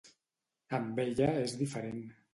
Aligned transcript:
Amb 0.77 1.03
ella 1.05 1.29
és 1.45 1.57
diferent. 1.63 2.05